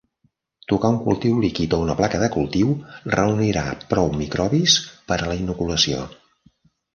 Tocar 0.71 0.89
un 0.93 0.95
cultiu 1.01 1.41
líquid 1.43 1.75
o 1.77 1.79
una 1.87 1.95
placa 1.99 2.21
de 2.23 2.29
cultiu 2.35 2.71
reunirà 3.17 3.63
prou 3.93 4.09
microbis 4.23 4.79
per 5.13 5.19
a 5.27 5.31
la 5.35 5.39
inoculació. 5.43 6.03